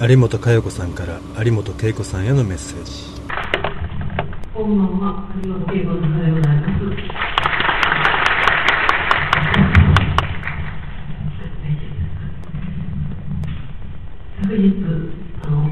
[0.00, 2.92] 有本佳代子さんから有本恵子さんへのメッセージ。
[4.52, 6.82] こんばんは有本恵子のでございます。
[14.42, 14.74] 昨日
[15.44, 15.70] あの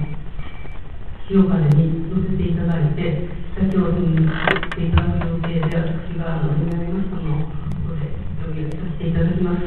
[1.29, 7.51] 塩金に乗せていただいて北朝鮮に行っていただく予定で私があの南山さんのこ
[7.89, 8.01] こで
[8.47, 9.63] 呼び上げさせていただきます。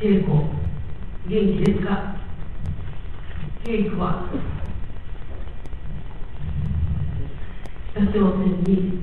[0.00, 0.28] 恵子
[1.26, 1.32] 元気
[1.64, 2.23] ですか？
[3.64, 4.28] 稽古は
[7.94, 9.00] 北朝鮮に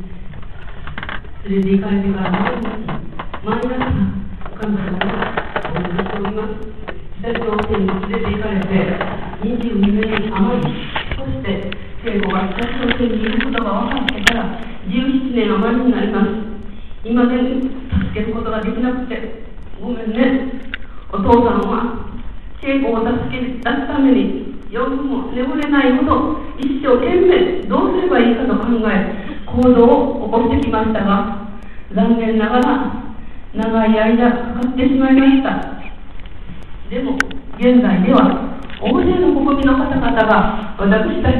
[1.49, 2.69] 連れて行かれてから毎日
[3.41, 3.73] 毎朝
[4.61, 5.09] 神様が
[5.65, 6.61] お祈りしております
[7.17, 8.69] 北朝鮮に連れて行かれて
[9.41, 10.69] 22年余り
[11.17, 11.49] そして
[12.05, 16.29] 稽古が北朝鮮にいることが分かってから17年余りになります
[17.03, 19.41] 今で助けることができなくて
[19.81, 20.53] ごめんね
[21.11, 22.11] お父さんは
[22.61, 31.59] 稽古を助け出すために夜も眠れないほど一生懸命どうすればいいかと考え行動を起こしてきましたが
[31.93, 33.03] 残念ながら
[33.53, 35.75] 長い間かかってしまいました。
[36.89, 37.19] でも
[37.59, 41.35] 現在では大勢の国民の方々が私たち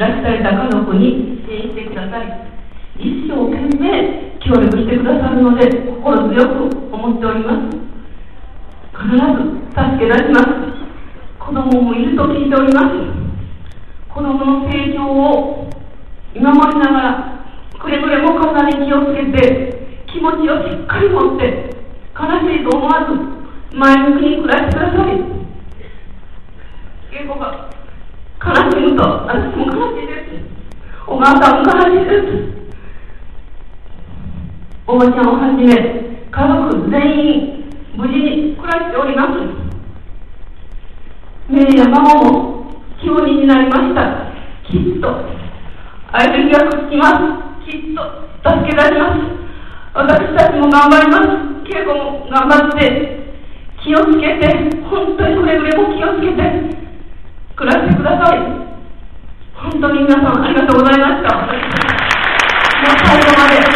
[0.00, 2.48] 拉致された家族に支援してください。
[2.96, 7.76] 一生懸命協力してくださるので心強く思っております。
[8.96, 9.20] 必ず
[9.68, 10.69] 助け出します。
[11.50, 12.94] 子供もいると聞いております。
[14.08, 15.68] 子供の成長を
[16.32, 17.42] 見守りながら
[17.76, 21.74] くれぐれも体に気をつけて気持ちをしっかり持って
[22.14, 23.18] 悲しいと思わず
[23.74, 25.18] 前向きに暮らしてください。
[27.10, 27.66] 稽古が
[28.38, 30.38] 悲しむと私も悲しいです
[31.08, 32.62] お母さんも悲しいです。
[34.86, 35.74] おばちゃんをはじめ
[36.30, 36.94] 家族全
[37.26, 37.64] 員
[37.96, 39.69] 無事に暮らしております。
[41.50, 42.64] ね、山をも
[43.02, 44.30] 教人になりました。
[44.70, 45.10] きっと、
[46.12, 47.66] 愛するがつきます。
[47.66, 48.06] きっと、
[48.46, 49.18] 助け出します。
[49.92, 51.26] 私たちも頑張ります。
[51.66, 53.18] 稽古も頑張って、
[53.82, 54.46] 気をつけて、
[54.88, 56.40] 本当にくれぐれも気をつけて、
[57.56, 58.38] 暮らしてください。
[59.56, 61.36] 本当に皆さんありがとうございました。
[61.36, 61.54] もう
[63.04, 63.69] 最後まで。